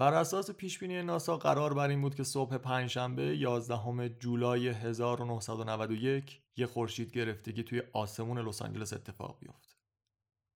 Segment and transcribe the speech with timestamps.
[0.00, 6.66] بر اساس پیشبینی ناسا قرار بر این بود که صبح پنجشنبه 11 جولای 1991 یه
[6.66, 9.74] خورشید گرفتگی توی آسمون لس آنجلس اتفاق بیفته.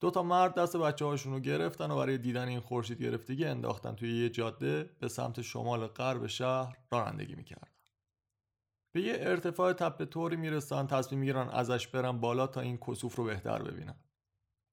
[0.01, 3.95] دو تا مرد دست بچه هاشون رو گرفتن و برای دیدن این خورشید گرفتگی انداختن
[3.95, 7.73] توی یه جاده به سمت شمال غرب شهر رانندگی می‌کردن.
[8.95, 13.25] به یه ارتفاع تپه طوری می‌رسن تصمیم می‌گیرن ازش برن بالا تا این کسوف رو
[13.25, 13.97] بهتر ببینن.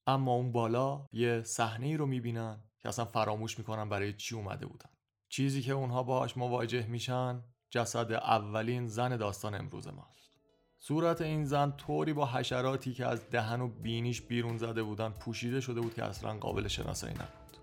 [0.07, 4.65] اما اون بالا یه صحنه ای رو می‌بینن که اصلا فراموش می‌کنن برای چی اومده
[4.65, 4.89] بودن.
[5.29, 10.31] چیزی که اونها باهاش مواجه میشن جسد اولین زن داستان امروز ماست.
[10.79, 15.61] صورت این زن طوری با حشراتی که از دهن و بینیش بیرون زده بودن پوشیده
[15.61, 17.57] شده بود که اصلا قابل شناسایی نبود.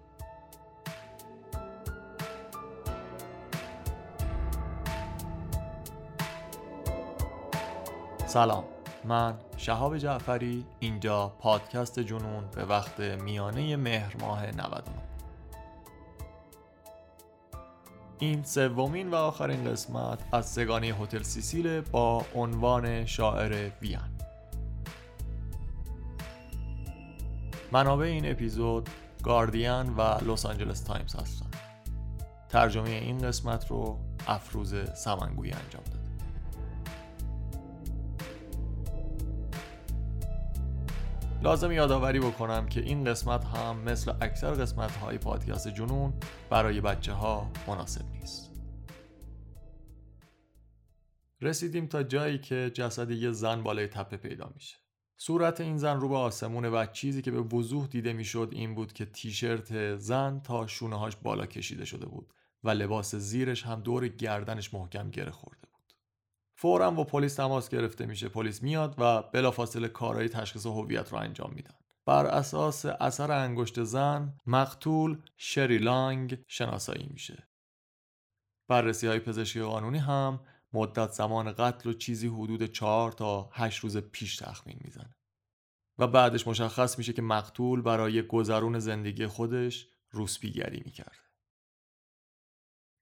[8.26, 8.77] سلام.
[9.08, 14.82] من شهاب جعفری اینجا پادکست جنون به وقت میانه مهر ماه 99
[18.18, 23.98] این سومین و آخرین قسمت از سه‌گانه هتل سیسیل با عنوان شاعر وین.
[27.72, 28.88] منابع این اپیزود
[29.22, 31.56] گاردین و لس آنجلس تایمز هستند.
[32.48, 36.07] ترجمه این قسمت رو افروز سمنگویی انجام داد
[41.42, 46.12] لازم یادآوری بکنم که این قسمت هم مثل اکثر قسمت های پادکست جنون
[46.50, 48.50] برای بچه ها مناسب نیست.
[51.40, 54.76] رسیدیم تا جایی که جسد یه زن بالای تپه پیدا میشه.
[55.16, 58.92] صورت این زن رو به آسمونه و چیزی که به وضوح دیده می‌شد این بود
[58.92, 62.32] که تیشرت زن تا شونه هاش بالا کشیده شده بود
[62.64, 65.67] و لباس زیرش هم دور گردنش محکم گره خورده
[66.60, 68.28] فورا با پلیس تماس گرفته میشه.
[68.28, 71.74] پلیس میاد و بلافاصله کارهای تشخیص هویت رو انجام میدن.
[72.06, 77.48] بر اساس اثر انگشت زن مقتول شری لانگ شناسایی میشه.
[78.68, 80.40] بررسی های پزشکی قانونی هم
[80.72, 85.16] مدت زمان قتل و چیزی حدود 4 تا 8 روز پیش تخمین می‌زنه.
[85.98, 91.27] و بعدش مشخص میشه که مقتول برای گذرون زندگی خودش روسپیگری می‌کرده.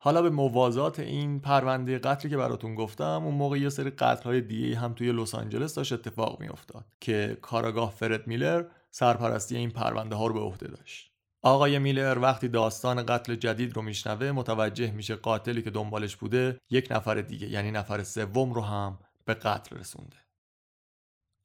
[0.07, 3.93] حالا به موازات این پرونده قتلی که براتون گفتم اون موقع یه سری
[4.25, 9.71] های دیگه هم توی لس آنجلس داشت اتفاق میافتاد که کاراگاه فرد میلر سرپرستی این
[9.71, 11.13] پرونده ها رو به عهده داشت.
[11.43, 16.89] آقای میلر وقتی داستان قتل جدید رو میشنوه متوجه میشه قاتلی که دنبالش بوده یک
[16.91, 20.17] نفر دیگه یعنی نفر سوم رو هم به قتل رسونده.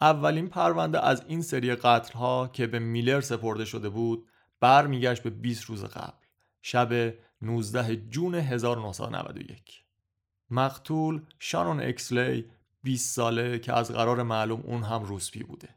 [0.01, 4.27] اولین پرونده از این سری قتل ها که به میلر سپرده شده بود
[4.59, 6.17] برمیگشت به 20 روز قبل
[6.61, 9.83] شب 19 جون 1991
[10.49, 12.45] مقتول شانون اکسلی
[12.83, 15.69] 20 ساله که از قرار معلوم اون هم روسپی بوده.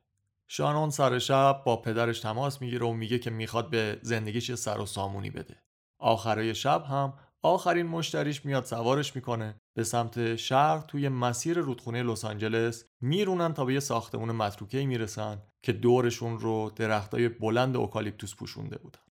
[0.48, 4.86] شانون سر شب با پدرش تماس می‌گیره و میگه که می‌خواد به زندگیش سر و
[4.86, 5.62] سامونی بده.
[5.98, 9.60] آخرای شب هم آخرین مشتریش میاد سوارش می‌کنه.
[9.74, 15.42] به سمت شهر توی مسیر رودخونه لس آنجلس میرونن تا به یه ساختمون متروکه می‌رسن
[15.62, 19.03] که دورشون رو درختای بلند اوکالیپتوس پوشونده بودن.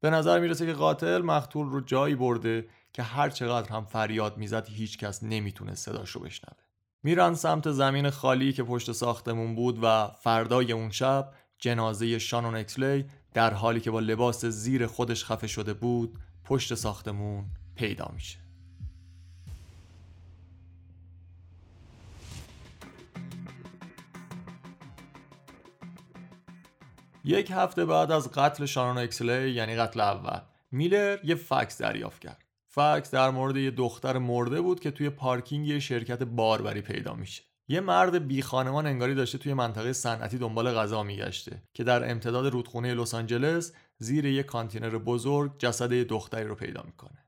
[0.00, 4.68] به نظر می‌رسه که قاتل مقتول رو جایی برده که هر چقدر هم فریاد می‌زد
[4.68, 6.56] هیچ کس نمی‌تونه صداش رو بشنوه.
[7.02, 13.04] میرن سمت زمین خالی که پشت ساختمون بود و فردای اون شب جنازه شانون اکسلی
[13.34, 17.44] در حالی که با لباس زیر خودش خفه شده بود پشت ساختمون
[17.74, 18.49] پیدا میشه.
[27.30, 32.44] یک هفته بعد از قتل شانون اکسلی یعنی قتل اول میلر یه فکس دریافت کرد.
[32.66, 37.42] فکس در مورد یه دختر مرده بود که توی پارکینگ یه شرکت باربری پیدا میشه.
[37.68, 42.46] یه مرد بی خانمان انگاری داشته توی منطقه صنعتی دنبال غذا میگشته که در امتداد
[42.46, 47.26] رودخونه لس آنجلس زیر یه کانتینر بزرگ جسد یه دختری رو پیدا می‌کنه.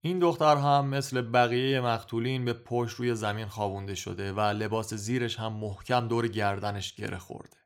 [0.00, 5.38] این دختر هم مثل بقیه مقتولین به پشت روی زمین خوابونده شده و لباس زیرش
[5.38, 7.59] هم محکم دور گردنش گره خورده.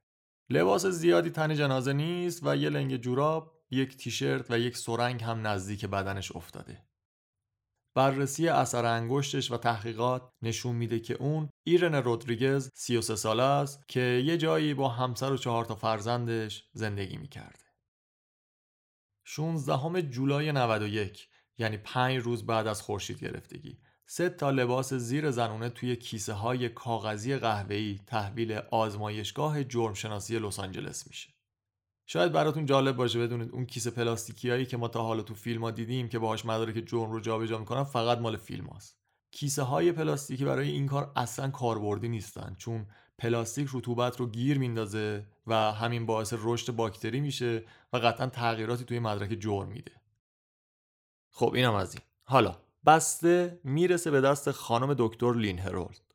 [0.51, 5.47] لباس زیادی تن جنازه نیست و یه لنگ جوراب، یک تیشرت و یک سرنگ هم
[5.47, 6.85] نزدیک بدنش افتاده.
[7.95, 14.01] بررسی اثر انگشتش و تحقیقات نشون میده که اون ایرن رودریگز 33 ساله است که
[14.01, 17.65] یه جایی با همسر و چهار تا فرزندش زندگی می‌کرده.
[19.25, 21.29] 16 جولای 91
[21.59, 26.69] یعنی 5 روز بعد از خورشید گرفتگی سه تا لباس زیر زنونه توی کیسه های
[26.69, 31.31] کاغذی قهوه‌ای تحویل آزمایشگاه جرم شناسی لس آنجلس میشه.
[32.07, 35.71] شاید براتون جالب باشه بدونید اون کیسه پلاستیکیایی که ما تا حالا تو فیلم ها
[35.71, 38.97] دیدیم که باهاش مدارک جرم رو جابجا می‌کنن فقط مال فیلم هاست.
[39.31, 42.87] کیسه های پلاستیکی برای این کار اصلا کاربردی نیستن چون
[43.19, 48.99] پلاستیک رطوبت رو گیر میندازه و همین باعث رشد باکتری میشه و قطعا تغییراتی توی
[48.99, 49.93] مدرک جرم میده.
[51.31, 56.15] خب اینم از این حالا بسته می‌رسه به دست خانم دکتر لین هرولد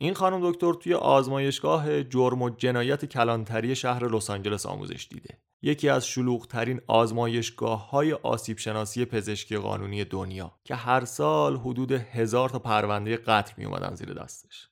[0.00, 5.38] این خانم دکتر توی آزمایشگاه جرم و جنایت کلانتری شهر لس آنجلس آموزش دیده.
[5.62, 12.48] یکی از شلوغترین آزمایشگاه های آسیب شناسی پزشکی قانونی دنیا که هر سال حدود هزار
[12.48, 14.68] تا پرونده قتل می اومدن زیر دستش.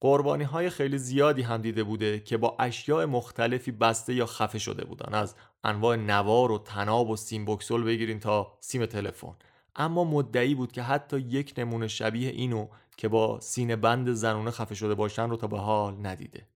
[0.00, 4.84] قربانی های خیلی زیادی هم دیده بوده که با اشیاء مختلفی بسته یا خفه شده
[4.84, 5.14] بودن.
[5.14, 5.34] از
[5.64, 9.36] انواع نوار و تناب و سیم بکسل بگیرین تا سیم تلفن.
[9.76, 14.74] اما مدعی بود که حتی یک نمونه شبیه اینو که با سینه بند زنونه خفه
[14.74, 16.48] شده باشن رو تا به حال ندیده.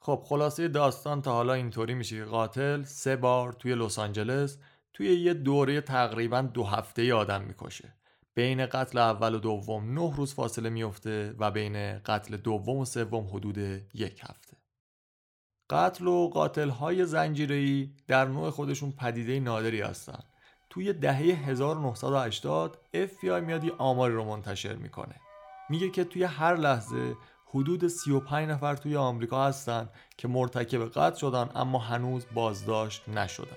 [0.00, 4.58] خب خلاصه داستان تا حالا اینطوری میشه که قاتل سه بار توی لس آنجلس
[4.92, 7.94] توی یه دوره تقریبا دو هفته ای آدم می‌کشه.
[8.34, 13.26] بین قتل اول و دوم نه روز فاصله میفته و بین قتل دوم و سوم
[13.26, 13.58] حدود
[13.94, 14.56] یک هفته.
[15.70, 20.24] قتل و قاتل های زنجیری در نوع خودشون پدیده نادری هستن.
[20.70, 25.14] توی دهه 1980 FBI میاد یه آماری رو منتشر می‌کنه.
[25.70, 27.16] میگه که توی هر لحظه
[27.46, 33.56] حدود 35 نفر توی آمریکا هستن که مرتکب قتل شدن اما هنوز بازداشت نشدن.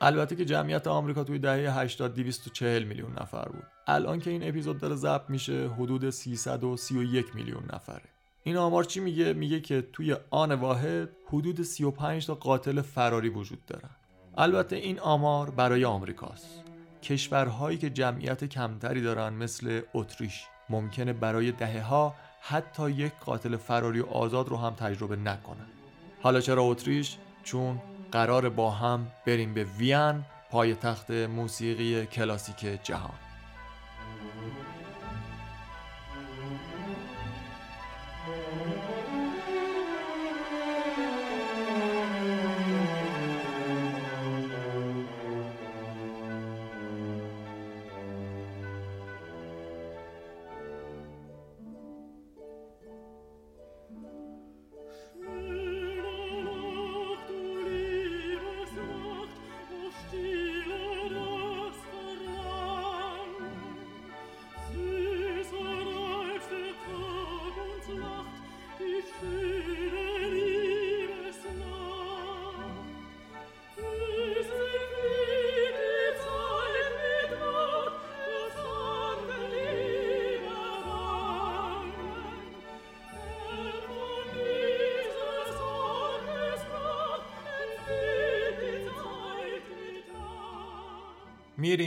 [0.00, 3.64] البته که جمعیت آمریکا توی دهه 80 240 میلیون نفر بود.
[3.86, 8.08] الان که این اپیزود داره ضبط میشه حدود 331 میلیون نفره.
[8.42, 13.66] این آمار چی میگه؟ میگه که توی آن واحد حدود 35 تا قاتل فراری وجود
[13.66, 13.90] دارن.
[14.38, 16.62] البته این آمار برای آمریکاست.
[17.02, 24.00] کشورهایی که جمعیت کمتری دارن مثل اتریش ممکنه برای دهه ها حتی یک قاتل فراری
[24.00, 25.66] و آزاد رو هم تجربه نکنن.
[26.22, 27.82] حالا چرا اتریش؟ چون
[28.12, 33.23] قرار با هم بریم به وین پای تخت موسیقی کلاسیک جهان.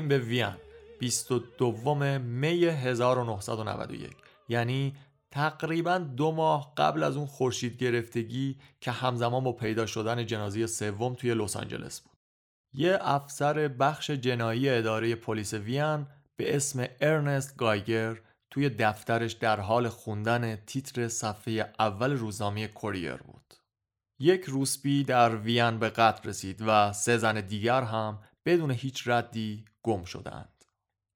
[0.08, 0.56] میریم به وین
[1.00, 4.12] 22 می 1991
[4.50, 4.96] یعنی
[5.32, 11.14] تقریبا دو ماه قبل از اون خورشید گرفتگی که همزمان با پیدا شدن جنازه سوم
[11.14, 12.18] توی لس آنجلس بود.
[12.74, 18.22] یه افسر بخش جنایی اداره پلیس وین به اسم ارنست گایگر
[18.52, 23.54] توی دفترش در حال خوندن تیتر صفحه اول روزنامه کوریر بود.
[24.20, 29.66] یک روسبی در وین به قتل رسید و سه زن دیگر هم بدون هیچ ردی
[29.84, 30.66] گم شدند.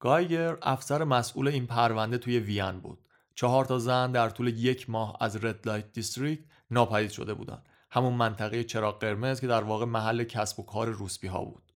[0.00, 2.98] گایگر افسر مسئول این پرونده توی وین بود.
[3.34, 7.66] چهار تا زن در طول یک ماه از Red Light District ناپدید شده بودند.
[7.90, 11.72] همون منطقه چراغ قرمز که در واقع محل کسب و کار روسبی ها بود.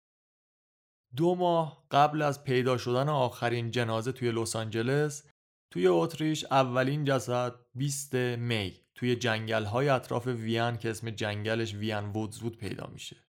[1.17, 5.25] دو ماه قبل از پیدا شدن آخرین جنازه توی لس آنجلس
[5.71, 12.05] توی اتریش اولین جسد 20 می توی جنگل های اطراف وین که اسم جنگلش وین
[12.05, 13.26] Woods بود پیدا میشه.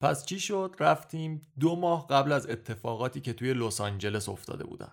[0.00, 4.92] پس چی شد؟ رفتیم دو ماه قبل از اتفاقاتی که توی لس آنجلس افتاده بودن.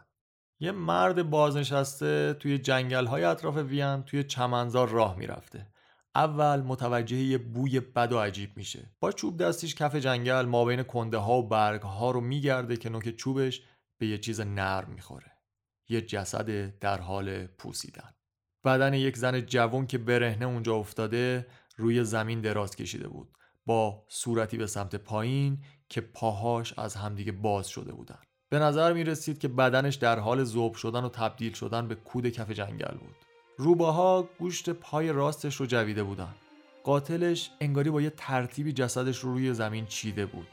[0.60, 5.68] یه مرد بازنشسته توی جنگل های اطراف وین توی چمنزار راه می‌رفته.
[6.16, 8.92] اول متوجه یه بوی بد و عجیب میشه.
[9.00, 12.90] با چوب دستیش کف جنگل ما بین کنده ها و برگ ها رو میگرده که
[12.90, 13.62] نوک چوبش
[13.98, 15.32] به یه چیز نرم می‌خوره.
[15.90, 18.14] یه جسد در حال پوسیدن.
[18.64, 21.48] بدن یک زن جوان که برهنه اونجا افتاده
[21.78, 23.38] روی زمین دراز کشیده بود.
[23.66, 25.58] با صورتی به سمت پایین
[25.90, 28.20] که پاهاش از همدیگه باز شده بودن.
[28.50, 32.30] به نظر می رسید که بدنش در حال ذوب شدن و تبدیل شدن به کود
[32.30, 33.16] کف جنگل بود.
[33.58, 36.36] روباها گوشت پای راستش رو جویده بودن.
[36.84, 40.48] قاتلش انگاری با یه ترتیبی جسدش رو روی زمین چیده بود.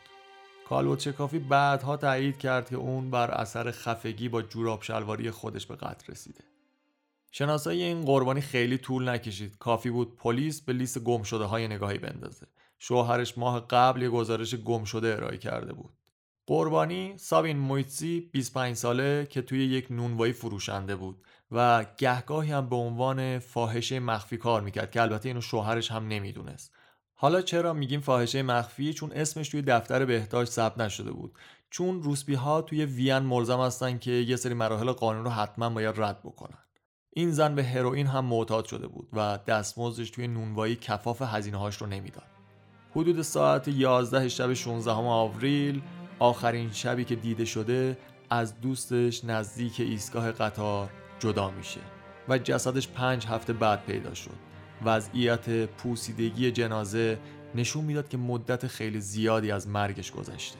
[0.68, 5.76] کالوت شکافی بعدها تایید کرد که اون بر اثر خفگی با جوراب شلواری خودش به
[5.76, 6.44] قتل رسیده.
[7.32, 9.58] شناسایی این قربانی خیلی طول نکشید.
[9.58, 12.46] کافی بود پلیس به لیست گم شده های نگاهی بندازه.
[12.84, 15.92] شوهرش ماه قبل یه گزارش گم شده ارائه کرده بود.
[16.46, 22.76] قربانی سابین مویتسی 25 ساله که توی یک نونوایی فروشنده بود و گهگاهی هم به
[22.76, 26.74] عنوان فاحشه مخفی کار می‌کرد که البته اینو شوهرش هم نمی‌دونست.
[27.14, 31.34] حالا چرا میگیم فاحشه مخفی چون اسمش توی دفتر بهداشت ثبت نشده بود.
[31.70, 36.00] چون روسبی ها توی وین ملزم هستن که یه سری مراحل قانون رو حتما باید
[36.00, 36.58] رد بکنن.
[37.10, 41.76] این زن به هروئین هم معتاد شده بود و دستمزدش توی نونوایی کفاف هزینه هاش
[41.76, 42.31] رو نمی‌داد.
[42.96, 45.82] حدود ساعت 11 شب 16 آوریل
[46.18, 47.96] آخرین شبی که دیده شده
[48.30, 51.80] از دوستش نزدیک ایستگاه قطار جدا میشه
[52.28, 54.52] و جسدش پنج هفته بعد پیدا شد.
[54.84, 57.18] وضعیت پوسیدگی جنازه
[57.54, 60.58] نشون می‌داد که مدت خیلی زیادی از مرگش گذشته.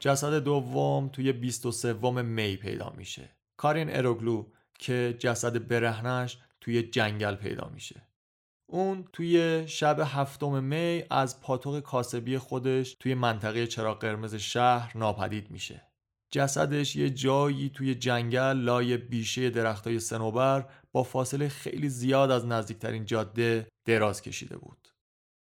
[0.00, 3.36] جسد دوم توی 23 می پیدا میشه.
[3.56, 4.44] کارین اروگلو
[4.78, 8.08] که جسد برهنش توی جنگل پیدا میشه.
[8.66, 15.50] اون توی شب هفتم می از پاتوق کاسبی خودش توی منطقه چراغ قرمز شهر ناپدید
[15.50, 15.82] میشه.
[16.30, 23.04] جسدش یه جایی توی جنگل لای بیشه درختای سنوبر با فاصله خیلی زیاد از نزدیکترین
[23.04, 24.88] جاده دراز کشیده بود.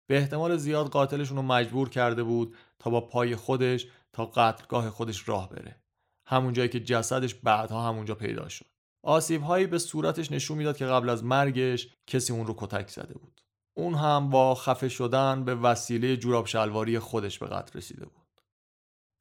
[0.06, 3.86] به احتمال زیاد قاتلشون رو مجبور کرده بود تا با پای خودش
[4.24, 5.82] قتلگاه خودش راه بره.
[6.26, 8.66] همون جایی که جسدش بعدها همونجا پیدا شد.
[9.02, 13.14] آسیب هایی به صورتش نشون می‌داد که قبل از مرگش کسی اون رو کتک زده
[13.14, 13.40] بود.
[13.74, 18.26] اون هم با خفه شدن به وسیله جوراب شلواری خودش به قتل رسیده بود.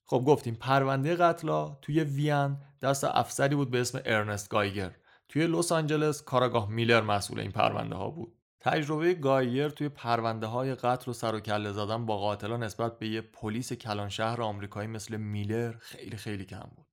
[0.07, 4.95] خب گفتیم پرونده قتلا توی وین دست افسری بود به اسم ارنست گایگر.
[5.29, 8.37] توی لس آنجلس کاراگاه میلر مسئول این پرونده ها بود.
[8.65, 13.07] تجربه گایر توی پرونده های قتل و سر و کله زدن با قاتلا نسبت به
[13.07, 16.85] یه پلیس کلان شهر آمریکایی مثل میلر خیلی خیلی کم بود.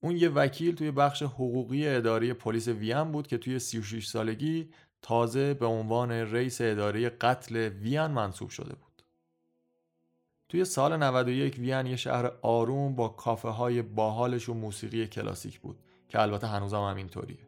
[0.00, 4.70] اون یه وکیل توی بخش حقوقی اداره پلیس وین بود که توی 36 سالگی
[5.02, 9.02] تازه به عنوان رئیس اداره قتل وین منصوب شده بود.
[10.48, 15.78] توی سال 91 وین یه شهر آروم با کافه های باحالش و موسیقی کلاسیک بود
[16.08, 17.47] که البته هنوزم هم اینطوریه.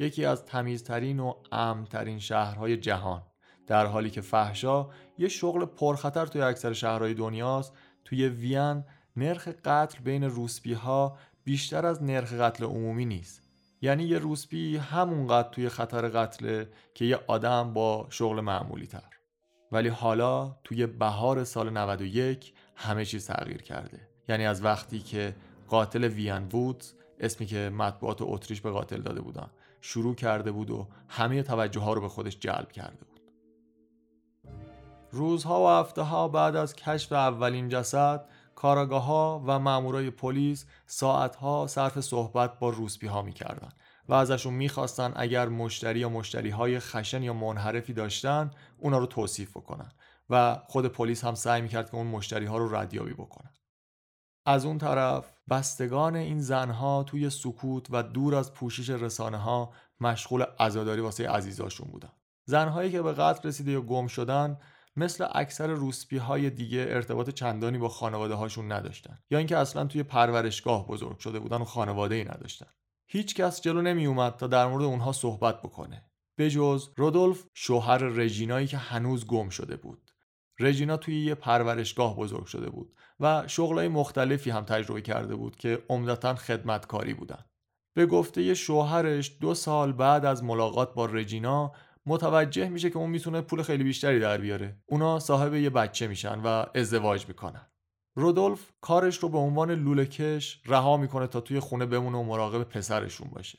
[0.00, 3.22] یکی از تمیزترین و امنترین شهرهای جهان.
[3.66, 4.88] در حالی که فحشا
[5.18, 7.72] یه شغل پرخطر توی اکثر شهرهای دنیاست
[8.04, 8.84] توی وین
[9.16, 13.42] نرخ قتل بین روسپی ها بیشتر از نرخ قتل عمومی نیست.
[13.82, 19.10] یعنی یه روسپی همونقدر توی خطر قتله که یه آدم با شغل معمولی تر
[19.72, 24.08] ولی حالا توی بهار سال 91 همه چیز تغییر کرده.
[24.28, 25.34] یعنی از وقتی که
[25.68, 30.88] قاتل وین وودز اسمی که مطبوعات اتریش به قاتل داده بودن شروع کرده بود و
[31.08, 33.20] همه توجه ها رو به خودش جلب کرده بود.
[35.10, 41.36] روزها و هفته ها بعد از کشف اولین جسد کاراگاه ها و مامورای پلیس ساعت
[41.36, 43.68] ها صرف صحبت با روسپی ها می‌کردن
[44.08, 49.50] و ازشون می‌خواستن اگر مشتری یا مشتری های خشن یا منحرفی داشتن اونا رو توصیف
[49.50, 49.92] بکنن
[50.30, 53.50] و خود پلیس هم سعی می‌کرد که اون مشتری ها رو ردیابی بکنن
[54.46, 60.42] از اون طرف بستگان این زنها توی سکوت و دور از پوشش رسانه ها مشغول
[60.42, 62.12] عزاداری واسه عزیزاشون بودن.
[62.44, 64.58] زنهایی که به قتل رسیده یا گم شدن
[64.96, 70.02] مثل اکثر روسپی های دیگه ارتباط چندانی با خانواده هاشون نداشتن یا اینکه اصلا توی
[70.02, 72.66] پرورشگاه بزرگ شده بودن و خانواده ای نداشتن.
[73.06, 76.10] هیچ کس جلو نمی اومد تا در مورد اونها صحبت بکنه.
[76.38, 80.09] بجز رودولف شوهر رژینایی که هنوز گم شده بود.
[80.60, 85.82] رژینا توی یه پرورشگاه بزرگ شده بود و شغلای مختلفی هم تجربه کرده بود که
[85.88, 87.44] عمدتا خدمتکاری بودن.
[87.94, 91.72] به گفته شوهرش دو سال بعد از ملاقات با رژینا
[92.06, 94.76] متوجه میشه که اون می‌تونه پول خیلی بیشتری در بیاره.
[94.86, 97.66] اونا صاحب یه بچه میشن و ازدواج می‌کنن.
[98.14, 103.28] رودولف کارش رو به عنوان لولهکش رها می‌کنه تا توی خونه بمونه و مراقب پسرشون
[103.30, 103.58] باشه.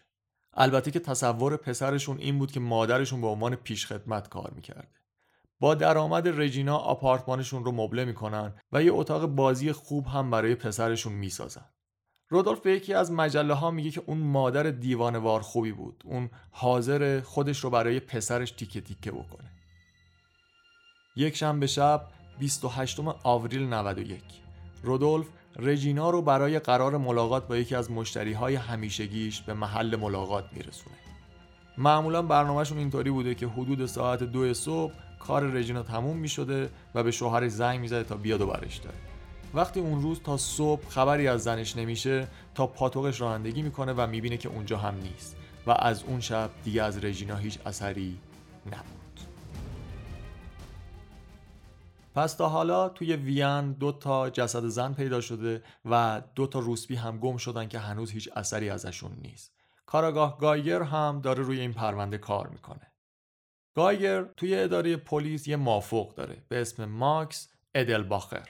[0.53, 5.00] البته که تصور پسرشون این بود که مادرشون به عنوان پیشخدمت کار می‌کرده.
[5.61, 11.13] با درآمد رژینا آپارتمانشون رو مبله می‌کنن و یه اتاق بازی خوب هم برای پسرشون
[11.13, 11.65] می‌سازن.
[12.29, 16.03] رودولف یکی از مجله ها میگه که اون مادر دیوانوار خوبی بود.
[16.05, 19.51] اون حاضر خودش رو برای پسرش تیکه تیکه بکنه.
[21.15, 22.07] یک شنبه شب
[22.39, 24.23] 28 آوریل 91
[24.83, 30.45] رودولف رژینا رو برای قرار ملاقات با یکی از مشتری های همیشگیش به محل ملاقات
[30.53, 30.95] میرسونه.
[31.77, 34.93] معمولا برنامهشون اینطوری بوده که حدود ساعت دو صبح
[35.27, 38.97] کار رژینا تموم می شده و به شوهرش زنگ می‌زده تا بیاد و برش داره.
[39.53, 44.37] وقتی اون روز تا صبح خبری از زنش نمیشه تا پاتوقش رانندگی می‌کنه و می‌بینه
[44.37, 45.35] که اونجا هم نیست
[45.67, 48.17] و از اون شب دیگه از رژینا هیچ اثری
[48.65, 49.19] نبود.
[52.15, 56.95] پس تا حالا توی وین دو تا جسد زن پیدا شده و دو تا روسبی
[56.95, 59.51] هم گم شدن که هنوز هیچ اثری ازشون نیست.
[59.85, 62.90] کاراگاه گایگر هم داره روی این پرونده کار می‌کنه.
[63.75, 68.47] گایگر توی اداره پلیس یه مافوق داره به اسم ماکس ادلباخر.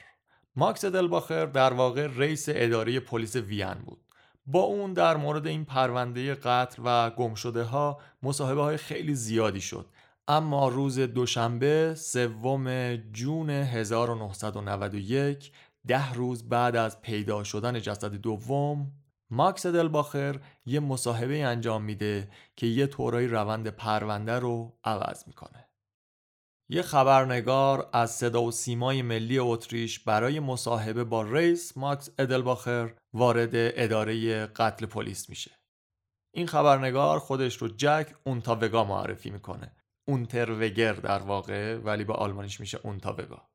[0.56, 4.00] ماکس دلباخر در واقع رئیس اداره پلیس وین بود.
[4.46, 9.86] با اون در مورد این پرونده قتل و گمشده ها مصاحبه های خیلی زیادی شد.
[10.28, 15.52] اما روز دوشنبه سوم جون 1991
[15.86, 18.92] ده روز بعد از پیدا شدن جسد دوم
[19.32, 25.68] ماکس دلباخر یه مصاحبه انجام میده که یه طورایی روند پرونده رو عوض می‌کنه
[26.68, 33.50] یه خبرنگار از صدا و سیمای ملی اتریش برای مصاحبه با ریس ماکس ادلباخر وارد
[33.54, 35.50] اداره قتل پلیس میشه.
[36.34, 39.76] این خبرنگار خودش رو جک اونتاوگا معرفی می‌کنه.
[40.08, 43.51] اونتروگر در واقع ولی با آلمانیش میشه اونتاوگا.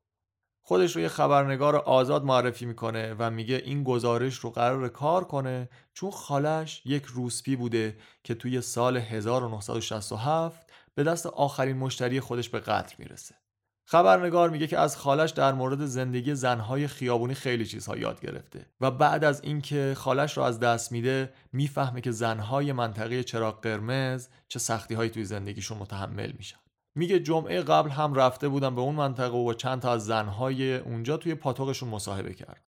[0.68, 5.68] خودش رو یه خبرنگار آزاد معرفی می‌کنه و میگه این گزارش رو قرار کار کنه
[5.94, 12.60] چون خالش یک روسپی بوده که توی سال 1967 به دست آخرین مشتری خودش به
[12.60, 13.34] قتل می‌رسه.
[13.84, 18.90] خبرنگار میگه که از خالش در مورد زندگی زنهای خیابونی خیلی چیزها یاد گرفته و
[18.90, 24.58] بعد از اینکه خالش رو از دست میده می‌فهمه که زنهای منطقه چراغ قرمز چه
[24.58, 26.58] سختی هایی توی زندگیشون متحمل میشن.
[26.98, 31.16] میگه جمعه قبل هم رفته بودم به اون منطقه و چند تا از زنهای اونجا
[31.16, 32.64] توی پاتوقشون مصاحبه کرد.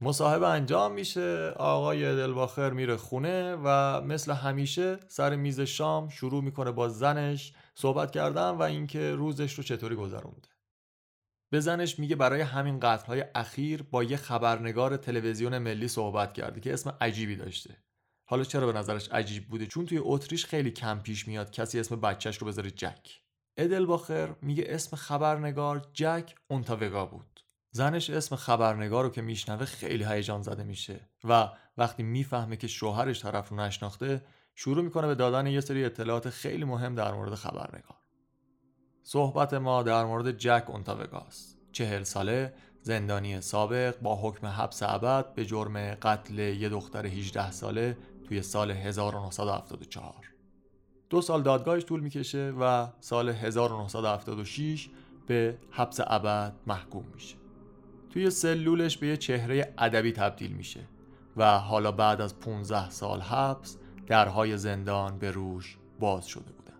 [0.00, 6.70] مصاحبه انجام میشه آقای دلباخر میره خونه و مثل همیشه سر میز شام شروع می‌کنه
[6.70, 10.48] با زنش صحبت کردن و اینکه روزش رو چطوری گذرونده
[11.50, 16.72] به زنش میگه برای همین قتلهای اخیر با یه خبرنگار تلویزیون ملی صحبت کرده که
[16.72, 17.85] اسم عجیبی داشته
[18.28, 22.00] حالا چرا به نظرش عجیب بوده؟ چون توی اتریش خیلی کم پیش میاد کسی اسم
[22.00, 23.20] بچهش رو بذاره جک.
[23.56, 27.40] ادلباخر میگه اسم خبرنگار جک اونتاوگا بود.
[27.70, 33.22] زنش اسم خبرنگار رو که میشنوه خیلی هیجان زده میشه و وقتی می‌فهمه که شوهرش
[33.22, 37.96] طرف رو نشناخته شروع می‌کنه به دادن یه سری اطلاعات خیلی مهم در مورد خبرنگار.
[39.02, 45.44] صحبت ما در مورد جک اونتاوگاست چهل ساله زندانی سابق با حکم حبس ابد به
[45.44, 47.96] جرم قتل یه دختر 18 ساله
[48.28, 50.14] توی سال 1974
[51.10, 54.88] دو سال دادگاهش طول می‌کشه و سال 1976
[55.26, 57.36] به حبس ابد محکوم میشه.
[58.10, 60.80] توی سلولش به یه چهره ادبی تبدیل میشه
[61.36, 66.76] و حالا بعد از 15 سال حبس درهای زندان به روش باز شده بودن.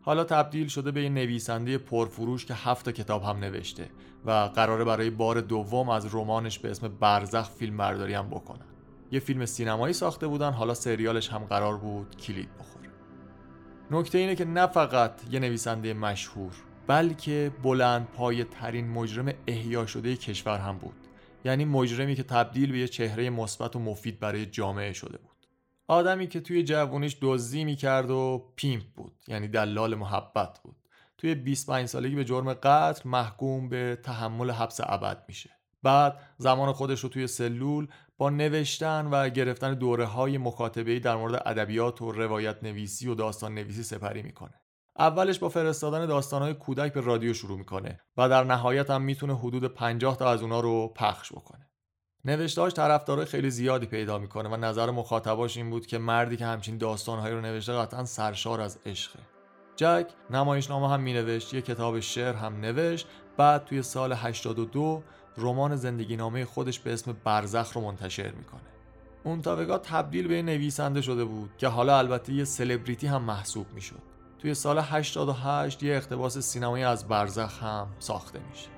[0.00, 3.90] حالا تبدیل شده به یه نویسنده پرفروش که هفت کتاب هم نوشته
[4.26, 8.67] و قراره برای بار دوم از رمانش به اسم برزخ فیلم برداری هم بکنن
[9.10, 12.88] یه فیلم سینمایی ساخته بودن حالا سریالش هم قرار بود کلید بخوره.
[13.90, 16.52] نکته اینه که نه فقط یه نویسنده مشهور
[16.86, 20.94] بلکه بلند پای ترین مجرم احیا شده کشور هم بود.
[21.44, 25.46] یعنی مجرمی که تبدیل به یه چهره مثبت و مفید برای جامعه شده بود.
[25.88, 30.76] آدمی که توی جوونیش دزدی می‌کرد و پیمپ بود یعنی دلال محبت بود.
[31.18, 35.50] توی 25 سالگی به جرم قتل محکوم به تحمل حبس ابد میشه.
[35.82, 41.42] بعد زمان خودش رو توی سلول با نوشتن و گرفتن دوره های مکاتبه در مورد
[41.46, 44.54] ادبیات و روایت نویسی و داستان نویسی سپری می‌کنه.
[44.98, 49.64] اولش با فرستادن داستانهای کودک به رادیو شروع می‌کنه و در نهایت هم می‌تونه حدود
[49.74, 51.70] 50 تا از اونا رو پخش بکنه.
[52.24, 56.78] نوشتهاش طرفدارای خیلی زیادی پیدا می‌کنه و نظر مخاطباش این بود که مردی که همچین
[56.78, 59.18] داستانهایی رو نوشته قطعا سرشار از عشقه.
[59.76, 65.02] جک نمایشنامه هم مینوشت یه کتاب شعر هم نوشت بعد توی سال 82
[65.38, 68.60] رمان زندگی نامه خودش به اسم برزخ رو منتشر می‌کنه.
[69.24, 69.42] اون
[69.78, 74.02] تبدیل به نویسنده شده بود که حالا البته یه سلبریتی هم محسوب می‌شد.
[74.38, 78.77] توی سال 88 یه اقتباس سینمایی از برزخ هم ساخته میشه.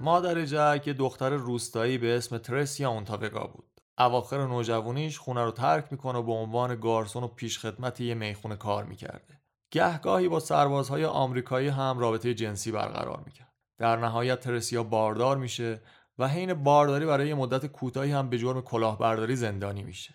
[0.00, 3.80] مادر جک دختر روستایی به اسم ترسیا اونتاوگا بود.
[3.98, 8.84] اواخر نوجوانیش خونه رو ترک می‌کنه و به عنوان گارسون و پیشخدمت یه می‌خونه کار
[8.84, 9.40] می‌کرده.
[9.70, 13.52] گهگاهی با سربازهای آمریکایی هم رابطه جنسی برقرار می‌کرد.
[13.78, 15.82] در نهایت ترسیا باردار میشه
[16.18, 20.14] و حین بارداری برای یه مدت کوتاهی هم به جرم کلاهبرداری زندانی میشه.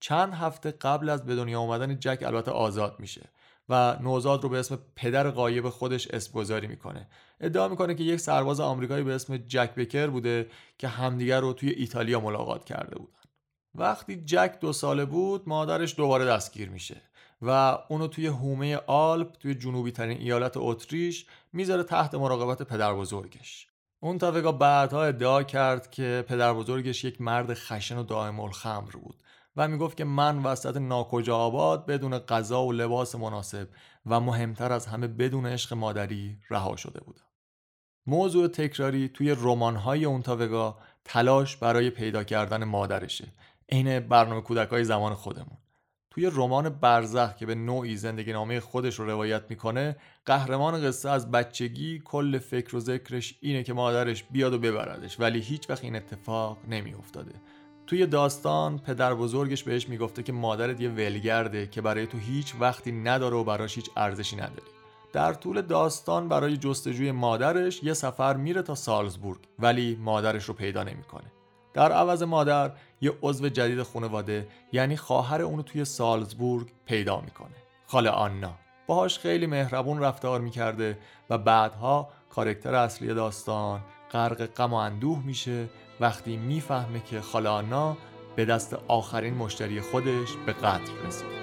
[0.00, 3.30] چند هفته قبل از به دنیا آمدن جک البته آزاد میشه.
[3.72, 7.08] و نوزاد رو به اسم پدر قایب خودش اسمگذاری می‌کنه.
[7.40, 11.70] ادعا می‌کنه که یک سرباز آمریکایی به اسم جک بکر بوده که همدیگر رو توی
[11.70, 13.18] ایتالیا ملاقات کرده بودن.
[13.74, 17.02] وقتی جک دو ساله بود مادرش دوباره دستگیر میشه
[17.42, 23.68] و اونو توی هومه آلپ توی جنوبی ترین ایالت اتریش می‌ذاره تحت مراقبت پدر بزرگش.
[24.00, 29.22] اون تاوگا بعدها ادعا کرد که پدر بزرگش یک مرد خشن و دائم الخمر بود.
[29.56, 33.68] و می‌گفت که من وسط ناکجا آباد بدون غذا و لباس مناسب
[34.06, 37.22] و مهمتر از همه بدون عشق مادری رها شده بودم.
[38.06, 43.28] موضوع تکراری توی رمان‌های اونتاوگا تلاش برای پیدا کردن مادرشه
[43.68, 45.58] عین برنامه کودک های زمان خودمون.
[46.10, 51.30] توی رمان برزخ که به نوعی زندگی نامه خودش رو روایت می‌کنه قهرمان قصه از
[51.30, 55.96] بچگی کل فکر و ذکرش اینه که مادرش بیاد و ببردش ولی هیچ وقت این
[55.96, 57.32] اتفاق نمیافتاده.
[57.92, 62.92] توی داستان پدر بزرگش بهش می‌گفته که مادرت یه ولگرده که برای تو هیچ وقتی
[62.92, 64.70] نداره و براش هیچ ارزشی نداری.
[65.12, 70.82] در طول داستان برای جستجوی مادرش یه سفر میره تا سالزبورگ ولی مادرش رو پیدا
[70.82, 71.32] نمی‌کنه.
[71.74, 77.56] در عوض مادر یه عضو جدید خانواده یعنی خواهر اونو توی سالزبورگ پیدا می‌کنه.
[77.86, 78.54] خاله آنا.
[78.86, 80.98] باهاش خیلی مهربون رفتار می‌کرده
[81.30, 83.80] و بعدها کارکتر اصلی داستان
[84.12, 85.68] غرق غم و اندوه میشه
[86.02, 87.96] وقتی می‌فهمه که خاله آنا
[88.36, 91.42] به دست آخرین مشتری خودش به قتل رسیده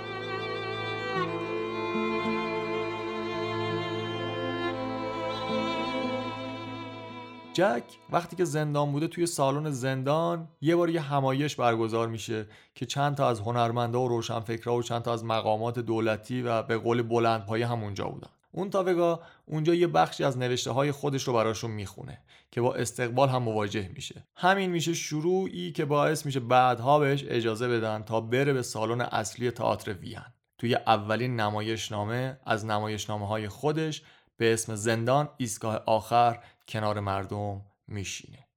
[7.53, 12.85] جک وقتی که زندان بوده توی سالن زندان یه بار یه همایش برگزار میشه که
[12.85, 17.01] چند تا از هنرمندا و روشنفکرا و چند تا از مقامات دولتی و به قول
[17.01, 18.29] بلندپایه هم اونجا بودن.
[18.51, 19.19] اون تاوگا
[19.49, 23.89] اونجا یه بخشی از نوشته های خودش رو براشون می‌خونه که با استقبال هم مواجه
[23.93, 24.27] میشه.
[24.35, 29.51] همین میشه شروعی که باعث میشه بعدها بهش اجازه بدن تا بره به سالن اصلی
[29.51, 30.19] تئاتر وین.
[30.57, 34.01] توی اولین نمایشنامه از نمایشنامه های خودش
[34.37, 38.47] به اسم زندان ایستگاه آخر کنار مردم میشینه.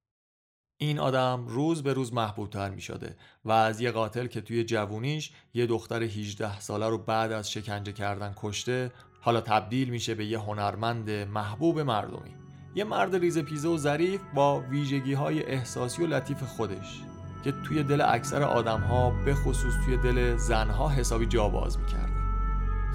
[0.77, 5.31] این آدم روز به روز محبوبتر می شده و از یه قاتل که توی جوونیش
[5.53, 8.91] یه دختر 18 ساله رو بعد از شکنجه کردن کشته
[9.25, 12.35] حالا تبدیل میشه به یه هنرمند محبوب مردمی.
[12.75, 17.01] یه مرد ریز پیزه و ظریف با ویژگی های احساسی و لطیف خودش
[17.43, 22.13] که توی دل اکثر آدم ها به خصوص توی دل زنها حسابی جا باز می‌کرده.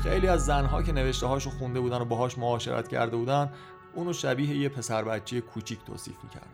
[0.03, 3.51] خیلی از زنها که نوشته هاشو خونده بودن و باهاش معاشرت کرده بودن
[3.95, 6.47] اونو شبیه یه پسر بچه کوچیک توصیف می‌کردن.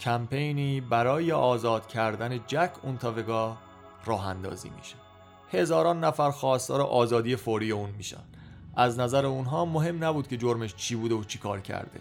[0.00, 3.56] کمپینی برای آزاد کردن جک اونتاوگا
[4.04, 4.96] راه اندازی میشه.
[5.52, 8.24] هزاران نفر خواستار آزادی فوری اون میشن.
[8.76, 12.00] از نظر اونها مهم نبود که جرمش چی بوده و چی کار کرده.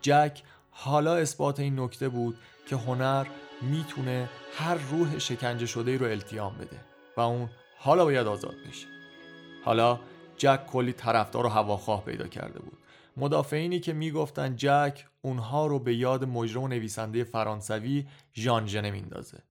[0.00, 2.36] جک حالا اثبات این نکته بود
[2.68, 3.26] که هنر
[3.62, 6.80] می‌تونه هر روح شکنجه شده رو التیام بده
[7.16, 8.86] و اون حالا باید آزاد بشه.
[9.64, 10.00] حالا
[10.36, 12.78] جک کلی طرفدار و هواخواه پیدا کرده بود.
[13.16, 19.42] مدافعینی که می‌گفتن جک اونها رو به یاد مجرم و نویسنده فرانسوی ژان ژنه میندازه.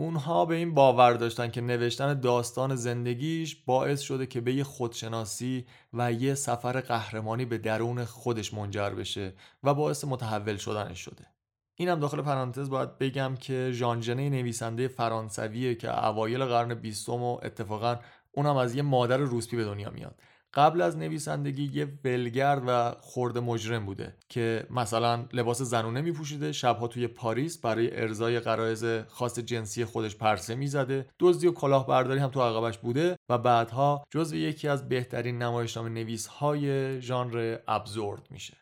[0.00, 5.66] اونها به این باور داشتن که نوشتن داستان زندگیش باعث شده که به یه خودشناسی
[5.92, 11.26] و یه سفر قهرمانی به درون خودش منجر بشه و باعث متحول شدنش شده.
[11.74, 17.96] اینم داخل پرانتز باید بگم که ژانژنه نویسنده فرانسویه که اوایل قرن بیستم و اتفاقا
[18.32, 20.20] اونم از یه مادر روسپی به دنیا میاد.
[20.54, 26.88] قبل از نویسندگی یه ولگرد و خرد مجرم بوده که مثلا لباس زنونه میپوشیده شبها
[26.88, 32.42] توی پاریس برای ارزای قرائز خاص جنسی خودش پرسه می‌زده دزدی و کلاهبرداری هم تو
[32.42, 38.56] عقبش بوده و بعدها جزو یکی از بهترین نمایشنامه نویس های ژانر ابزورد میشه.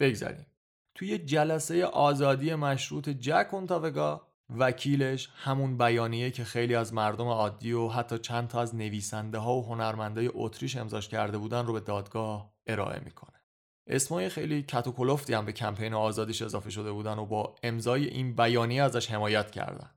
[0.00, 0.46] بگذریم.
[0.94, 7.88] توی جلسه آزادی مشروط جک اونتاوگا وکیلش همون بیانیه که خیلی از مردم عادی و
[7.88, 12.52] حتی چند تا از نویسنده ها و هنرمندای اتریش امضاش کرده بودن رو به دادگاه
[12.66, 13.32] ارائه می‌کنه.
[13.86, 14.86] اسمای خیلی کت
[15.30, 19.90] هم به کمپین آزادیش اضافه شده بودن و با امضای این بیانیه ازش حمایت کردن.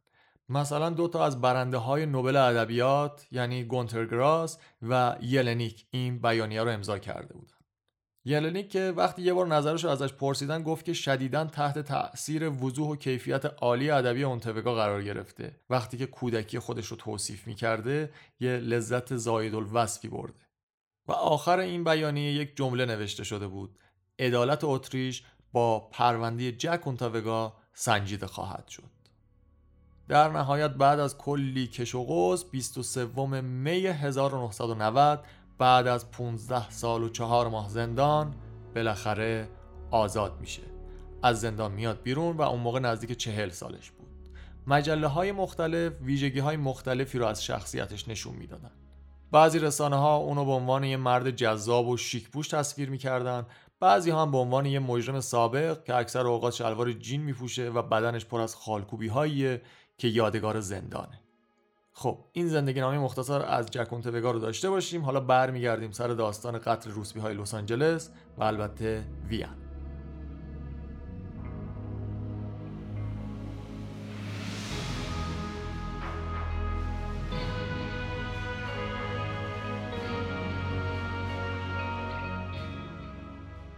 [0.49, 6.69] مثلا دو تا از برنده های نوبل ادبیات یعنی گونترگراس و یلنیک این بیانیه رو
[6.69, 7.54] امضا کرده بودن.
[8.25, 12.89] یلنیک که وقتی یه بار نظرش رو ازش پرسیدن گفت که شدیدا تحت تاثیر وضوح
[12.89, 15.55] و کیفیت عالی ادبی اونتوگا قرار گرفته.
[15.69, 20.45] وقتی که کودکی خودش رو توصیف می‌کرده یه لذت زاید الوصفی برده.
[21.07, 23.79] و آخر این بیانیه یک جمله نوشته شده بود.
[24.19, 28.95] عدالت اتریش با پرونده جک اونتوگا سنجیده خواهد شد.
[30.07, 33.05] در نهایت بعد از کلی کش و قوس 23
[33.41, 35.25] می 1990
[35.57, 38.35] بعد از 15 سال و چهار ماه زندان
[38.75, 39.49] بالاخره
[39.91, 40.61] آزاد میشه.
[41.23, 44.07] از زندان میاد بیرون و اون موقع نزدیک چهل سالش بود.
[44.67, 48.71] مجله های مختلف ویژگی های مختلفی رو از شخصیتش نشون می‌دادن.
[49.31, 53.45] بعضی رسانه ها اونو به عنوان یه مرد جذاب و شیکپوش تصویر می‌کردن.
[53.79, 58.25] بعضی هم به عنوان یه مجرم سابق که اکثر اوقات شلوار جین میپوشه و بدنش
[58.25, 59.61] پر از خالکوبی هاییه
[59.97, 61.24] که یادگار زندانه.
[61.97, 65.01] خب این زندگی نامه مختصر از جکونت وگا رو داشته باشیم.
[65.01, 69.47] حالا برمیگردیم سر داستان قتل روسبی های لس آنجلس و البته وین.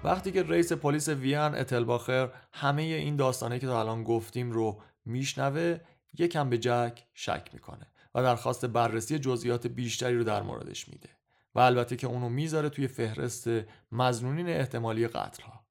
[0.04, 5.78] وقتی که رئیس پلیس وین اتلباخر همه این داستانه که تا الان گفتیم رو میشنوه
[6.20, 7.88] یکم به جک شک می‌کنه.
[8.18, 11.10] و درخواست بررسی جزئیات بیشتری رو در موردش میده
[11.56, 13.50] و البته که اونو می‌ذاره توی فهرست
[13.92, 15.68] مزنونین احتمالی قتل ها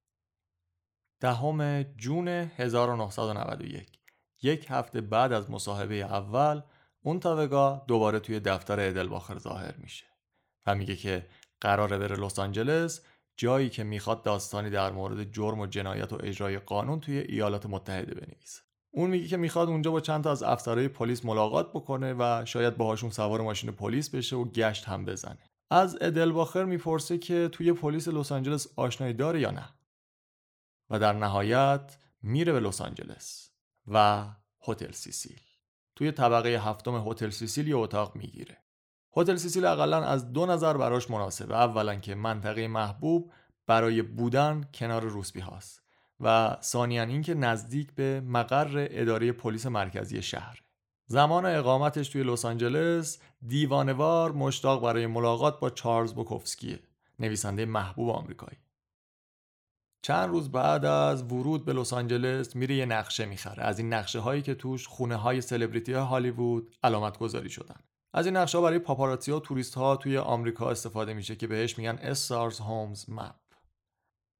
[1.20, 3.98] دهم جون 1991
[4.42, 6.62] یک هفته بعد از مصاحبه اول
[7.02, 10.06] اون تاوگا دوباره توی دفتر ادلباخر ظاهر میشه
[10.66, 11.26] و میگه که
[11.60, 13.02] قراره بره لس آنجلس
[13.36, 18.14] جایی که می‌خواد داستانی در مورد جرم و جنایت و اجرای قانون توی ایالات متحده
[18.14, 18.65] بنویسه.
[18.96, 22.76] اون میگه که می‌خواد اونجا با چند تا از افسرهای پلیس ملاقات بکنه و شاید
[22.76, 25.50] باهاشون سوار ماشین پلیس بشه و گشت هم بزنه.
[25.70, 29.68] از ادلباخر می‌پرسه که توی پلیس لس آنجلس آشنایی داره یا نه؟
[30.90, 33.50] و در نهایت میره به لس آنجلس
[33.86, 34.26] و
[34.68, 35.40] هتل سیسیل.
[35.96, 38.56] توی طبقه هفتم هتل سیسیل یه اتاق می‌گیره.
[39.16, 41.56] هتل سیسیل اقلا از دو نظر براش مناسبه.
[41.56, 43.32] اولا که منطقه محبوب
[43.66, 45.85] برای بودن کنار روسبی هاست.
[46.20, 50.62] و ثانیا اینکه نزدیک به مقر اداره پلیس مرکزی شهر.
[51.06, 56.78] زمان اقامتش توی لس آنجلس دیوانوار مشتاق برای ملاقات با چارلز بوکوفسکیه
[57.18, 58.58] نویسنده محبوب آمریکایی.
[60.02, 63.62] چند روز بعد از ورود به لس آنجلس میره یه نقشه می‌خره.
[63.62, 67.80] از این نقشه هایی که توش خونه های سلبریتی هالیوود علامت گذاری شدن.
[68.12, 71.98] از این نقشه برای پاپاراتی و توریست ها توی آمریکا استفاده میشه که بهش میگن
[72.02, 73.34] استارز هومز مپ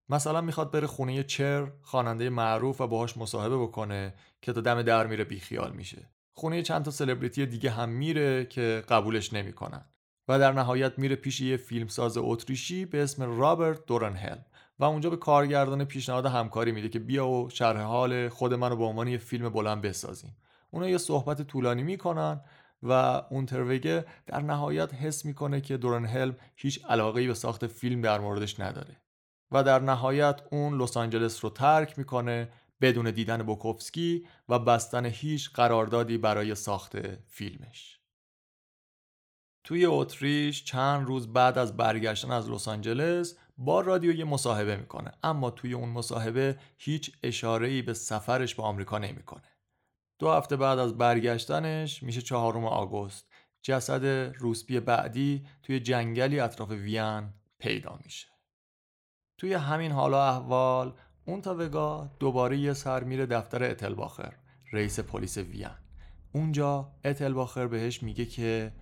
[0.08, 5.06] مثلا می‌خواد بره خونه چر خواننده معروف و باهاش مصاحبه بکنه که تا دم در
[5.06, 6.10] میره بیخیال میشه.
[6.32, 9.84] خونه چند تا سلبریتی دیگه هم میره که قبولش نمی‌کنن.
[10.28, 14.38] و در نهایت میره پیش یه فیلمساز اتریشی به اسم رابرت دورنهل.
[14.78, 18.76] و اونجا به کارگردان پیشنهاد همکاری میده که بیا و شرح حال خود من رو
[18.76, 20.36] به عنوان یه فیلم بلند بسازیم.
[20.70, 22.40] اونا یه صحبت طولانی می‌کنن
[22.82, 22.92] و
[23.30, 28.60] اون تروگه در نهایت حس می‌کنه که دورنهلم هیچ علاقه به ساخت فیلم در موردش
[28.60, 28.96] نداره.
[29.50, 32.48] و در نهایت اون لس آنجلس رو ترک می‌کنه
[32.80, 38.00] بدون دیدن بوکوفسکی و بستن هیچ قراردادی برای ساخت فیلمش.
[39.64, 45.12] توی اتریش چند روز بعد از برگشتن از لس آنجلس با رادیو یه مصاحبه می‌کنه
[45.22, 49.56] اما توی اون مصاحبه هیچ اشاره‌ای به سفرش به آمریکا نمی‌کنه.
[50.18, 53.26] دو هفته بعد از برگشتنش میشه چهارم آگوست.
[53.62, 54.04] جسد
[54.38, 57.28] روسبی بعدی توی جنگلی اطراف وین
[57.58, 58.35] پیدا میشه.
[59.38, 60.92] توی همین حالا احوال
[61.24, 64.32] اون تا وگا دوباره یه سر میره دفتر اتلباخر
[64.72, 65.68] رئیس پلیس وین.
[66.32, 68.72] اونجا اتلباخر بهش میگه که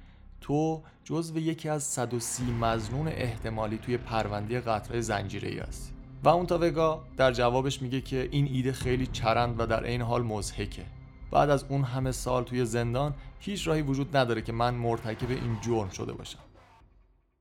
[0.40, 5.92] تو جزو یکی از 130 مزنون احتمالی توی پرونده قطرهای زنجیره ای هستی.
[6.24, 10.02] و اون تا وگا در جوابش میگه که این ایده خیلی چرند و در این
[10.02, 10.84] حال مزهکه
[11.30, 15.58] بعد از اون همه سال توی زندان هیچ راهی وجود نداره که من مرتکب این
[15.60, 16.38] جرم شده باشم.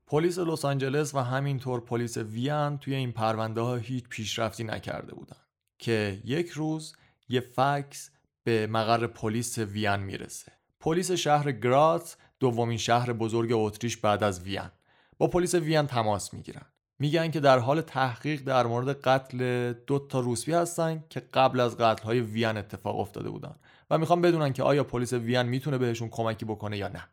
[0.06, 5.36] پلیس لس آنجلس و همینطور پلیس وین توی این پرونده ها هیچ پیشرفتی نکرده بودن
[5.78, 6.96] که یک روز
[7.28, 8.10] یه فکس
[8.44, 10.52] به مقر پلیس وین می‌رسه.
[10.80, 14.70] پلیس شهر گراتس دومین شهر بزرگ اتریش بعد از وین.
[15.18, 16.66] با پلیس وین تماس می‌گیرن.
[16.98, 21.76] میگن که در حال تحقیق در مورد قتل دو تا روسپی هستن که قبل از
[21.76, 23.54] قتل های وین اتفاق افتاده بودن
[23.90, 27.08] و می‌خوان بدونن که آیا پلیس وین می‌تونه بهشون کمکی بکنه یا نه.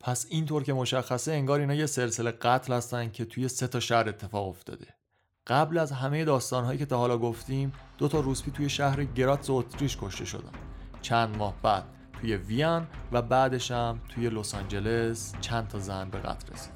[0.00, 4.08] پس اینطور که مشخصه انگار اینا یه سلسله قتل هستن که توی سه تا شهر
[4.08, 4.86] اتفاق افتاده.
[5.46, 9.96] قبل از همه داستانهایی که تا حالا گفتیم دو تا روسپی توی شهر گراتز اتریش
[10.00, 10.52] کشته شدن.
[11.02, 11.84] چند ماه بعد
[12.20, 16.74] توی وین و بعدش هم توی لس آنجلس چند تا زن به قتل رسیدن.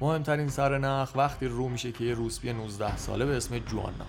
[0.00, 4.06] مهمترین سر نخ وقتی رو میشه که یه روسپی 19 ساله به اسم جوانا.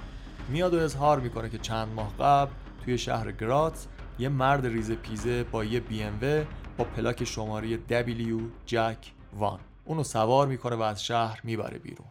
[0.49, 2.51] میاد و اظهار می‌کنه که چند ماه قبل
[2.85, 3.85] توی شهر گراتز
[4.19, 6.45] یه مرد ریز پیزه با یه ام
[6.77, 8.97] با پلاک شماره W جک
[9.33, 12.07] وان اونو سوار می‌کنه و از شهر می‌بره بیرون.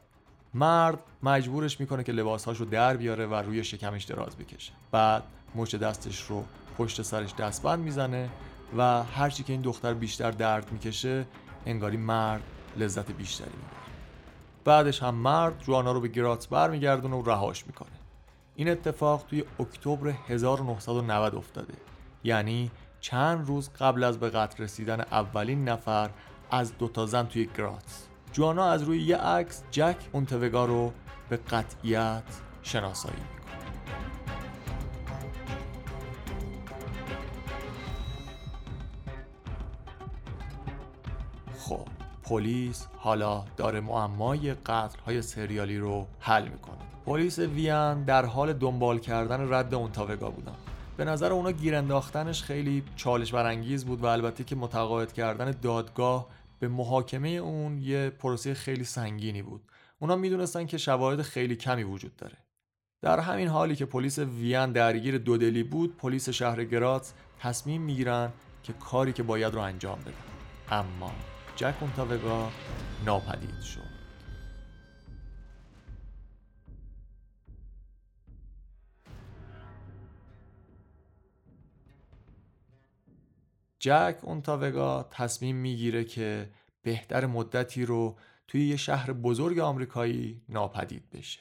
[0.54, 4.72] مرد مجبورش می‌کنه که لباسهاش رو در بیاره و روی شکمش دراز بکشه.
[4.90, 5.22] بعد
[5.54, 6.44] مچ دستش رو
[6.78, 8.28] پشت سرش دستبند می‌زنه
[8.78, 11.26] و هرچی که این دختر بیشتر درد می‌کشه
[11.66, 12.42] انگاری مرد
[12.76, 13.82] لذت بیشتری می‌بره.
[14.64, 17.88] بعدش هم مرد جوانا رو به گراتس برمیگردونه و رهاش می‌کنه.
[18.56, 21.74] این اتفاق توی اکتبر 1990 افتاده.
[22.24, 22.70] یعنی
[23.02, 26.10] چند روز قبل از به قتل رسیدن اولین نفر
[26.50, 28.06] از دوتا زن توی گراتس.
[28.32, 30.92] جوانا از روی یه عکس جک اونتوگا رو
[31.28, 32.22] به قطعیت
[32.62, 33.22] شناسایی
[41.58, 41.86] خب
[42.22, 46.76] پلیس حالا داره معمای قتل های سریالی رو حل می‌کنه.
[47.06, 50.71] پلیس وین در حال دنبال کردن رد اونتاوگا بودن.
[50.96, 56.28] به نظر اونا گیر انداختنش خیلی چالش برانگیز بود و البته که متقاعد کردن دادگاه
[56.58, 59.62] به محاکمه اون یه پروسه خیلی سنگینی بود.
[59.98, 62.36] اونا می‌دونستن که شواهد خیلی کمی وجود داره.
[63.02, 68.72] در همین حالی که پلیس وین درگیر دودلی بود پلیس شهر گراتس تصمیم می‌گیرن که
[68.72, 70.14] کاری که باید رو انجام بدن.
[70.70, 71.12] اما
[71.56, 72.50] جک اونتاوگا
[73.06, 73.91] ناپدید شد.
[83.82, 86.50] جک اونتاوگا تصمیم می‌گیره که
[86.82, 88.16] بهتر مدتی رو
[88.48, 91.40] توی یه شهر بزرگ آمریکایی ناپدید بشه.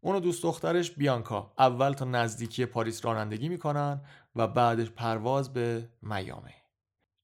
[0.00, 4.00] اونو دوست دخترش بیانکا اول تا نزدیکی پاریس رانندگی می‌کنن
[4.36, 6.54] و بعدش پرواز به میامه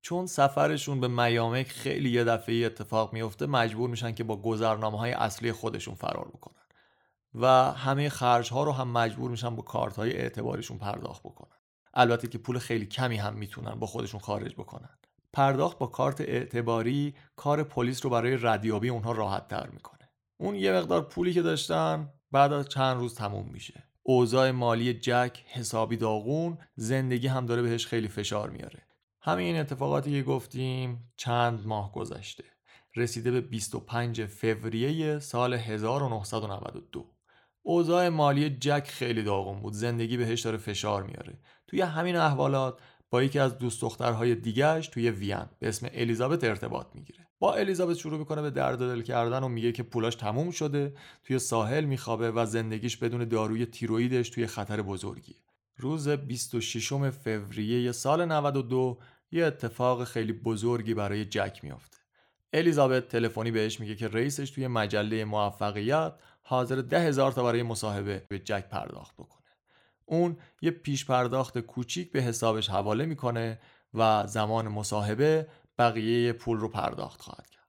[0.00, 5.12] چون سفرشون به میامک خیلی یه دفعه اتفاق میفته مجبور میشن که با گذرنامه های
[5.12, 6.54] اصلی خودشون فرار بکنن.
[7.34, 11.59] و همه خرج ها رو هم مجبور میشن با کارت های اعتباریشون پرداخت بکنن.
[11.94, 14.98] البته که پول خیلی کمی هم می‌تونن با خودشون خارج بکنن.
[15.32, 20.10] پرداخت با کارت اعتباری کار پلیس رو برای ردیابی اونها راحت تر می‌کنه.
[20.36, 23.84] اون یه مقدار پولی که داشتن بعد از چند روز تموم میشه.
[24.02, 28.82] اوضاع مالی جک حسابی داغون زندگی هم داره بهش خیلی فشار میاره.
[29.22, 32.44] همه این اتفاقاتی که گفتیم چند ماه گذشته.
[32.96, 37.06] رسیده به 25 فوریه سال 1992
[37.62, 39.72] اوضاع مالی جک خیلی داغون بود.
[39.72, 41.38] زندگی بهش داره فشار میاره.
[41.70, 42.78] توی همین احوالات
[43.10, 47.26] با یکی از دوست دخترهای دیگهش توی وین به اسم الیزابت ارتباط می‌گیره.
[47.38, 51.38] با الیزابت شروع می‌کنه به درد دل کردن و میگه که پولاش تموم شده توی
[51.38, 55.36] ساحل میخوابه و زندگیش بدون داروی تیرویدش توی خطر بزرگی
[55.76, 58.98] روز 26 فوریه سال 92
[59.32, 61.96] یه اتفاق خیلی بزرگی برای جک میافته.
[62.52, 68.22] الیزابت تلفنی بهش میگه که رئیسش توی مجله موفقیت حاضر ده هزار تا برای مصاحبه
[68.28, 69.39] به جک پرداخت بکنه.
[70.10, 73.58] اون یه پیش پرداخت کوچیک به حسابش حواله می‌کنه
[73.94, 75.46] و زمان مصاحبه
[75.78, 77.68] بقیه پول رو پرداخت خواهد کرد.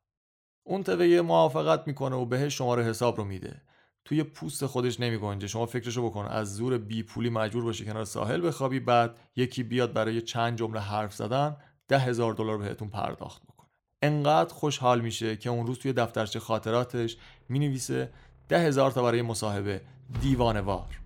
[0.63, 3.61] اون طبقه موافقت می‌کنه و بهش شماره حساب رو میده.
[4.05, 6.25] توی پوست خودش نمی شما فکرشو بکن.
[6.25, 10.79] از زور بی پولی مجبور باشی کنار ساحل بخوابی بعد یکی بیاد برای چند جمله
[10.79, 13.69] حرف زدن ده هزار دلار بهتون پرداخت بکنه.
[14.01, 17.17] انقدر خوشحال میشه که اون روز توی دفترچه خاطراتش
[17.49, 18.11] می‌نویسه
[18.49, 19.81] ده هزار تا برای مصاحبه.
[20.21, 21.00] دیوانوار.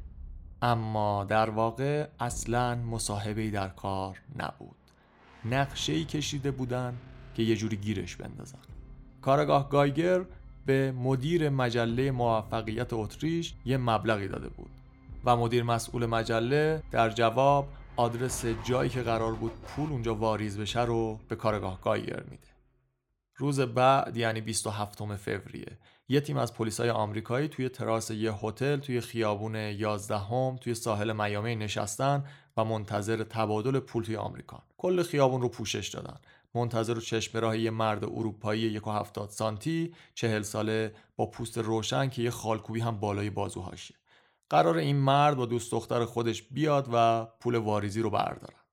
[0.62, 4.76] اما در واقع اصلا مصاحبه در کار نبود.
[5.46, 6.98] نقشه ای کشیده بودن
[7.36, 8.60] که یه جوری گیرش بندازن.
[9.22, 10.26] کارگاه گایگر
[10.66, 14.72] به مدیر مجله موفقیت اتریش یه مبلغی داده بود
[15.26, 20.82] و مدیر مسئول مجله در جواب آدرس جایی که قرار بود پول اونجا واریز بشه
[20.82, 22.48] رو به کارگاه گایگر میده.
[23.38, 25.78] روز بعد یعنی 27 فوریه
[26.10, 31.12] یه تیم از پلیسای آمریکایی توی تراس یه هتل توی خیابون 11 هم توی ساحل
[31.12, 32.24] میامی نشستن
[32.58, 34.64] و منتظر تبادل پول توی آمریکا.
[34.78, 36.18] کل خیابون رو پوشش دادن.
[36.56, 42.22] منتظر و چشم راه یه مرد اروپایی 1.70 سانتی چهل ساله با پوست روشن که
[42.22, 43.96] یه خالکوبی هم بالای بازوهاشه.
[44.50, 48.65] قرار این مرد با دوست دختر خودش بیاد و پول واریزی رو بردارن.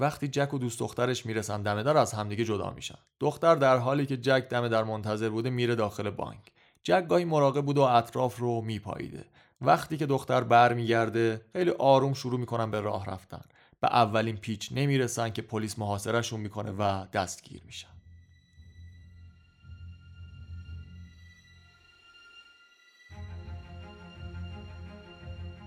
[0.00, 2.98] وقتی جک و دوست دخترش می‌رسن دم در از همدیگه جدا میشن.
[3.20, 6.52] دختر در حالی که جک دم در منتظر بوده میره داخل بانک.
[6.82, 9.24] جک گاهی مراقب بود و اطراف رو میپاییده.
[9.60, 13.42] وقتی که دختر برمیگرده خیلی آروم شروع می‌کنن به راه رفتن.
[13.80, 17.99] به اولین پیچ نمی‌رسن که پلیس محاصرهشون می‌کنه و دستگیر میشن.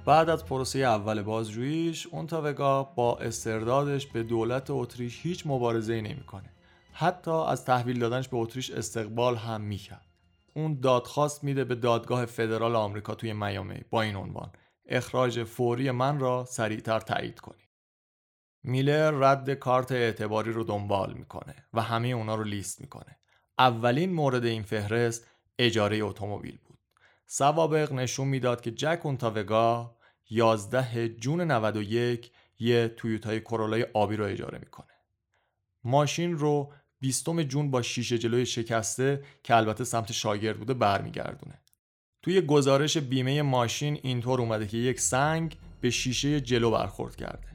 [0.05, 6.49] بعد از پروسه اول بازجوییش اونتاوگا با استردادش به دولت اتریش هیچ مبارزه‌ای نمی‌کنه.
[6.93, 10.05] حتی از تحویل دادنش به اتریش استقبال هم می‌کرد.
[10.53, 14.51] اون دادخواست میده به دادگاه فدرال آمریکا توی میامی با این عنوان
[14.85, 17.69] اخراج فوری من را سریعتر تایید کنید.
[18.63, 23.17] میلر رد کارت اعتباری رو دنبال می‌کنه و همه اونا رو لیست می‌کنه.
[23.59, 25.27] اولین مورد این فهرست
[25.59, 26.79] اجاره اتومبیل بود.
[27.27, 29.92] سوابق نشون می‌داد که جک اونتاوگا
[30.29, 34.87] 11 جون 91 یه تویوتای کرولای آبی رو اجاره می‌کنه.
[35.83, 41.61] ماشین رو 20 جون با شیشه جلوی شکسته که البته سمت شاگرد بوده برمیگردونه.
[42.21, 47.47] توی گزارش بیمه ماشین اینطور اومده که یک سنگ به شیشه جلو برخورد کرده.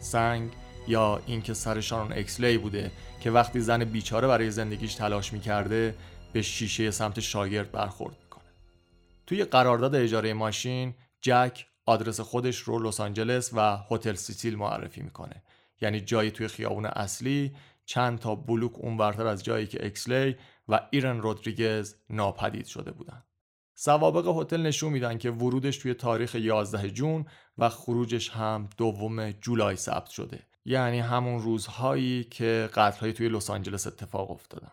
[0.00, 0.50] سنگ
[0.88, 2.90] یا اینکه سر شانون اکسلی بوده
[3.20, 5.94] که وقتی زن بیچاره برای زندگیش تلاش می‌کرده
[6.32, 8.16] به شیشه سمت شاگرد برخورد
[9.30, 15.42] توی قرارداد اجاره ماشین جک آدرس خودش رو لس آنجلس و هتل سیسیل معرفی می‌کنه.
[15.80, 20.36] یعنی جایی توی خیابون اصلی چند تا بلوک اونورتر از جایی که اکسلی
[20.68, 23.22] و ایرن رودریگز ناپدید شده بودن.
[23.74, 27.26] سوابق هتل نشون میدن که ورودش توی تاریخ 11 جون
[27.58, 30.46] و خروجش هم دوم جولای ثبت شده.
[30.64, 34.72] یعنی همون روزهایی که قتلهایی توی لس آنجلس اتفاق افتادن.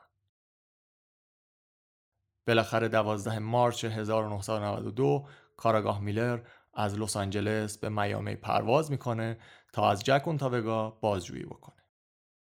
[2.48, 5.28] بالاخره 12 مارچ 1992
[5.58, 6.40] کاراگاه میلر
[6.78, 9.38] از لس آنجلس به میامی پرواز می‌کنه
[9.74, 11.76] تا از جک اونتاوگا بازجویی بکنه.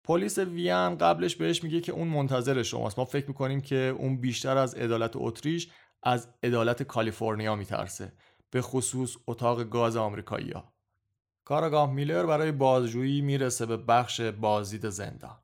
[0.04, 2.98] پلیس وین قبلش بهش میگه که اون منتظر شماست.
[2.98, 5.70] ما فکر می‌کنیم که اون بیشتر از عدالت اتریش
[6.02, 8.12] از عدالت کالیفرنیا میترسه
[8.50, 10.72] به خصوص اتاق گاز آمریکایی ها.
[11.44, 15.38] کاراگاه میلر برای بازجویی می‌رسه به بخش بازدید زندان.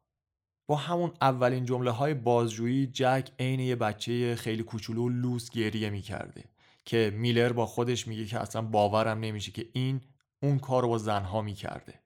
[0.68, 6.44] با همون اولین جمله های بازجویی جک عین یه بچه خیلی کوچولو لوس گریه می‌کرده.
[6.84, 10.00] که میلر با خودش میگه که اصلا باورم نمیشه که این
[10.42, 12.00] اون کار رو با زنها می‌کرده.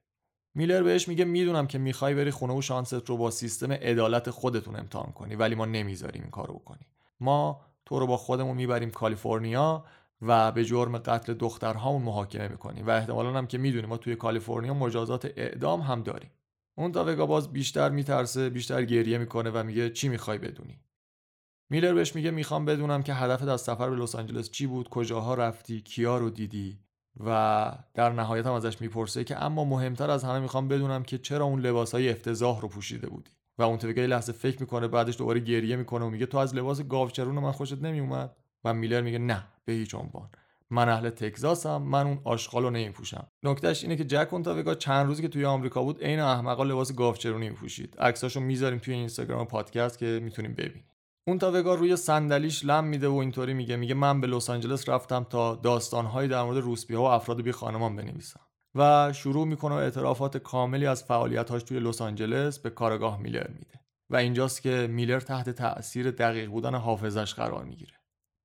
[0.55, 4.75] میلر بهش میگه می‌دونم که می‌خوای بری خونه و شانست رو با سیستم عدالت خودتون
[4.75, 6.87] امتحان کنی ولی ما نمی‌ذاریم این کارو بکنی.
[7.19, 9.85] ما تو رو با خودمون می‌بریم کالیفرنیا
[10.21, 14.73] و به جرم قتل دخترهامون محاکمه می‌کنیم و احتمالا هم که می‌دونیم ما توی کالیفرنیا
[14.73, 16.31] مجازات اعدام هم داریم.
[16.75, 20.79] اون تا وگا باز بیشتر میترسه بیشتر گریه می‌کنه و میگه چی می‌خوای بدونی؟
[21.69, 25.33] میلر بهش میگه می‌خوام بدونم که هدفت از سفر به لس آنجلس چی بود کجاها
[25.33, 26.79] رفتی کیا رو دیدی؟
[27.25, 31.45] و در نهایت هم ازش می‌پرسه که اما مهمتر از همه می‌خوام بدونم که چرا
[31.45, 33.31] اون لباسهای افتضاح رو پوشیده بودی.
[33.57, 36.81] و اون توگه لحظه فکر می‌کنه بعدش دوباره گریه می‌کنه و میگه تو از لباس
[36.81, 40.29] گاوچرون من خوشت نمیومد؟ و میلر میگه نه به هیچ عنوان.
[40.69, 43.27] من اهل تگزاسم من اون آشغال رو نمیپوشم.
[43.43, 47.49] نکتهش اینه که جک اونتاوگا چند روزی که توی آمریکا بود عین احمقا لباس گاوچرونی
[47.49, 47.95] میپوشید.
[47.99, 50.83] عکساشو می‌ذاریم توی اینستاگرام پادکست که می‌تونیم ببینیم.
[51.29, 53.75] اون تا روی صندلیش لم میده و اینطوری میگه.
[53.75, 57.51] میگه من به لس آنجلس رفتم تا داستانهایی در مورد روسپی ها و افراد بی
[57.51, 58.39] خانمان بنویسم.
[58.75, 63.79] و شروع می‌کنه اعترافات کاملی از فعالیتاش توی لس آنجلس به کارگاه میلر میده.
[64.09, 67.93] و اینجاست که میلر تحت تاثیر دقیق بودن حافظش قرار می‌گیره.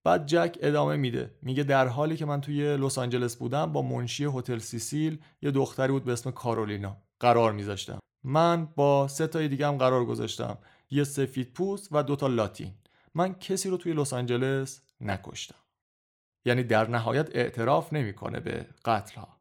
[0.05, 1.35] بعد جک ادامه میده.
[1.43, 5.93] میگه در حالی که من توی لس آنجلس بودم با منشی هتل سیسیل یه دختری
[5.93, 7.99] بود به اسم کارولینا قرار میذاشتم.
[8.25, 10.59] من با سه تای دیگه هم قرار گذاشتم.
[10.91, 12.75] یه سفید پوست و دوتا لاتین.
[13.15, 15.55] من کسی رو توی لس آنجلس نکشتم.
[16.45, 19.41] یعنی در نهایت اعتراف نمی‌کنه به قتل ها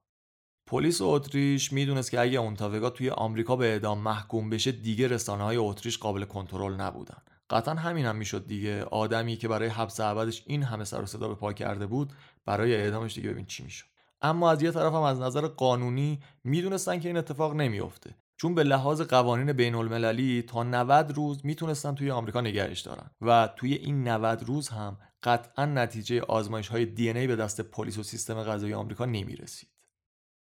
[0.66, 5.58] پلیس اتریش می‌دونست که اگه اونتاوگا توی آمریکا به اعدام محکوم بشه دیگه رسانه های
[5.58, 7.18] اتریش قابل کنترل نبودن.
[7.50, 8.84] قطعا همین هم می‌شد دیگه.
[8.84, 12.14] آدمی که برای حبس ابدش این همه سر و صدا به پا کرده بود
[12.46, 13.86] برای اعدامش دیگه ببین چی می‌شد.
[14.22, 18.16] اما از یه طرف هم از نظر قانونی می‌دونستن که این اتفاق نمیافته.
[18.44, 23.12] چون به لحاظ قوانین بین المللی تا 90 روز می‌تونستن توی آمریکا نگهش دارن.
[23.22, 27.98] و توی این 90 روز هم قطعا نتیجه آزمایش های دی ای به دست پلیس
[27.98, 29.70] و سیستم قضایی آمریکا نمی‌رسید.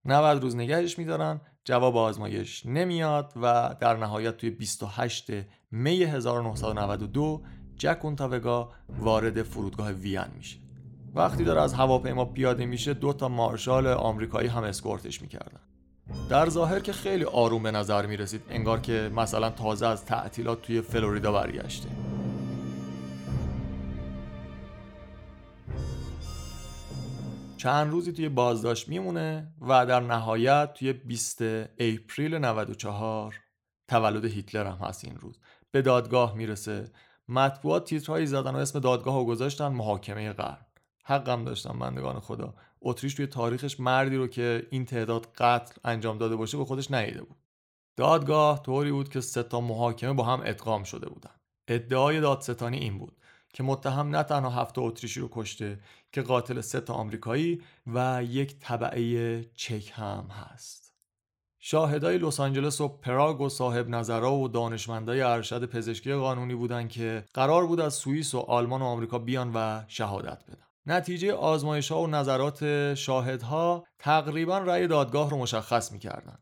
[0.05, 5.31] 90 روز نگهش میدارن جواب آزمایش نمیاد و در نهایت توی 28
[5.71, 7.43] می 1992
[7.75, 10.57] جک اونتاوگا وارد فرودگاه وین میشه.
[11.15, 15.72] وقتی داره از هواپیما پیاده میشه دو تا مارشال آمریکایی هم اسکورتش می‌کردن.
[16.29, 20.61] در ظاهر که خیلی آروم به نظر می رسید انگار که مثلا تازه از تعطیلات
[20.61, 21.89] توی فلوریدا برگشته.
[27.57, 33.35] چند روزی توی بازداشت میمونه و در نهایت توی 20 اپریل 94
[33.87, 35.39] تولد هیتلر هم هست این روز.
[35.71, 36.91] به دادگاه می‌رسه.
[37.29, 40.65] مطبوعات تیترهایی زدن و اسم دادگاه رو گذاشتن محاکمه قرن
[41.05, 42.53] حقم داشتم بندگان خدا.
[42.83, 47.21] اتریش توی تاریخش مردی رو که این تعداد قتل انجام داده باشه به خودش نیده
[47.21, 47.37] بود.
[47.97, 51.31] دادگاه طوری بود که سه تا محاکمه با هم ادغام شده بودن.
[51.67, 53.17] ادعای دادستانی این بود
[53.53, 55.79] که متهم نه تنها هفته اتریشی رو کشته
[56.11, 60.93] که قاتل سه تا آمریکایی و یک طبعه چک هم هست.
[61.59, 67.25] شاهدای لس آنجلس و پراگ و صاحب نظرها و دانشمندای ارشد پزشکی قانونی بودند که
[67.33, 70.72] قرار بود از سوئیس و آلمان و آمریکا بیان و شهادت بدن.
[70.85, 76.37] نتیجه آزمایش ها و نظرات شاهدها تقریبا رأی دادگاه رو مشخص می‌کردن.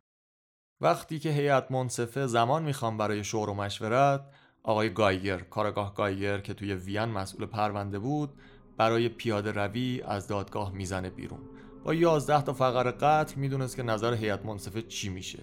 [0.82, 4.22] وقتی که هیئت منصفه زمان می‌خوام برای شور و مشورت
[4.64, 8.34] آقای گایگر کارگاه گایگر که توی وین مسئول پرونده بود
[8.78, 11.40] برای پیاده روی از دادگاه می‌زنه بیرون
[11.84, 15.40] با 11 تا فقر قتل می‌دونست که نظر هیئت منصفه چی میشه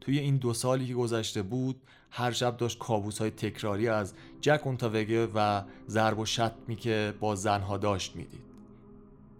[0.00, 4.60] توی این دو سالی که گذشته بود هر شب داشت کابوس های تکراری از جک
[4.64, 8.48] اونتاوگه و ضرب و شتمی که با زنها داشت می‌دید.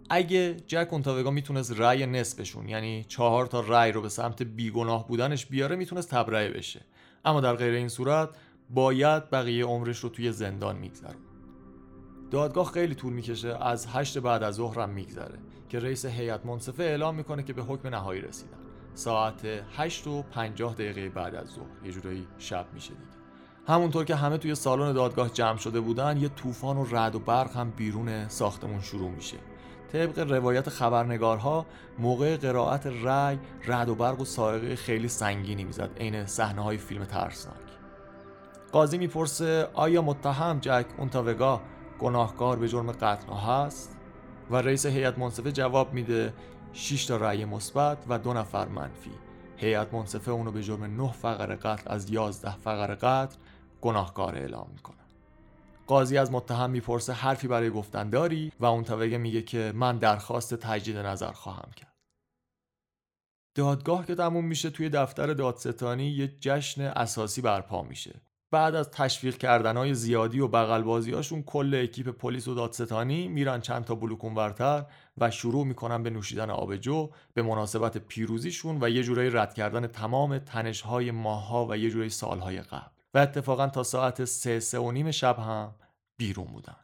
[0.09, 5.45] اگه جک اونتاوگا می‌تونست رأی نصفشون یعنی چهار تا رأی رو به سمت بیگناه بودنش
[5.45, 6.81] بیاره می‌تونست تبرئه بشه.
[7.25, 8.29] اما در غیر این صورت
[8.69, 11.21] باید بقیه عمرش رو توی زندان میگذرون.
[12.31, 15.39] دادگاه خیلی طول می‌کشه از هشت بعد از ظهرم میگذره
[15.69, 18.58] که رئیس هیئت منصفه اعلام می‌کنه که به حکم نهایی رسیدن.
[18.99, 19.41] ساعت
[19.77, 21.85] 8 و 50 دقیقه بعد از ظهر.
[21.85, 23.05] یه جورایی شب میشه دیگه.
[23.67, 27.55] همونطور که همه توی سالن دادگاه جمع شده بودن یه طوفان و رد و برق
[27.55, 29.37] هم بیرون ساختمون شروع میشه.
[29.91, 31.65] طبق روایت خبرنگارها
[31.99, 35.89] موقع قرائت رأی رد و برق و سائقه خیلی سنگینی می‌زد.
[35.97, 37.55] عین صحنه های فیلم ترسناک.
[38.71, 41.61] قاضی می‌پرسه آیا متهم جک اونتاوگا
[41.99, 43.97] گناهکار به جرم قتل هست
[44.51, 46.33] و رئیس هیئت منصفه جواب میده
[46.73, 49.11] 6 تا رأی مثبت و دو نفر منفی.
[49.57, 53.35] هیئت منصفه اونو به جرم 9 فقر قتل از 11 فقر قتل
[53.81, 54.97] گناهکار اعلام می‌کنه.
[55.87, 60.53] قاضی از متهم می‌پرسه حرفی برای گفتن داری؟ و اون توگه میگه که من درخواست
[60.53, 61.95] تجدید نظر خواهم کرد.
[63.55, 68.21] دادگاه که تموم میشه توی دفتر دادستانی یه جشن اساسی برپا میشه.
[68.51, 73.95] بعد از تشویق کردنهای زیادی و بغل کل اکیپ پلیس و دادستانی میرن چند تا
[73.95, 74.85] بلوکون ورتر
[75.17, 80.37] و شروع می‌کنن به نوشیدن آبجو به مناسبت پیروزیشون و یه جورایی رد کردن تمام
[80.37, 82.91] تنشهای ماها و یه جورایی سالهای قبل.
[83.13, 85.75] و اتفاقا تا ساعت سه سه و نیم شب هم
[86.17, 86.75] بیرون بودن.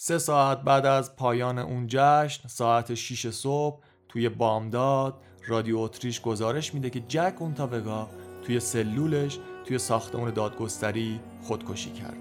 [0.00, 6.74] سه ساعت بعد از پایان اون جشن ساعت 6 صبح توی بامداد رادیو اتریش گزارش
[6.74, 8.08] میده که جک اونتاوگا
[8.42, 9.38] توی سلولش
[9.68, 12.16] توی ساختمون دادگستری خودکشی کرده.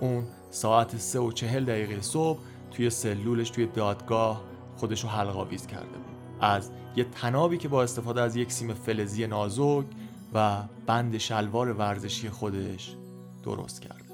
[0.00, 2.38] اون ساعت سه و چهل دقیقه صبح
[2.70, 4.42] توی سلولش توی دادگاه
[4.76, 6.16] خودشو حلقاویز کرده بود.
[6.40, 9.84] از یه تنابی که با استفاده از یک سیم فلزی نازک
[10.34, 12.96] و بند شلوار ورزشی خودش
[13.44, 14.05] درست کرد.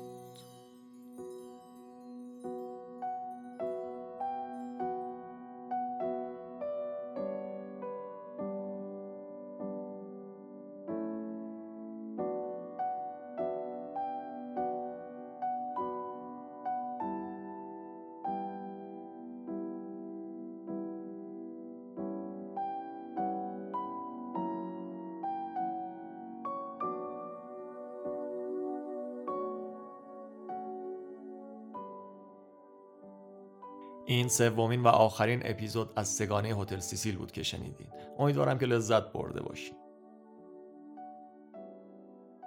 [34.12, 37.86] این سومین و آخرین اپیزود از سه‌گانه هتل سیسیل بود که شنیدین
[38.18, 39.76] امیدوارم که لذت برده باشید.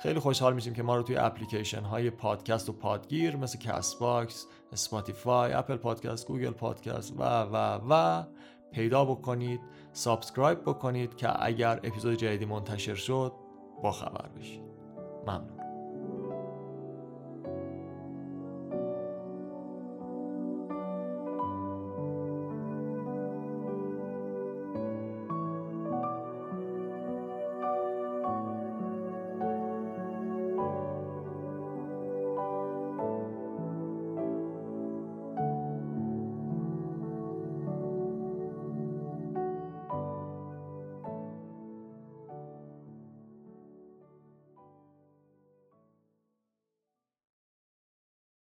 [0.02, 5.54] خیلی خوشحال میشیم که ما رو توی اپلیکیشن های پادکست و پادگیر مثل Castbox، Spotify،
[5.54, 8.24] Apple Podcast، Google Podcast و و و
[8.72, 9.60] پیدا بکنید
[9.94, 13.34] subscribe بکنید که اگر اپیزود جدیدی منتشر شد
[13.84, 14.64] با خبر بشید.
[15.28, 15.55] ممنون.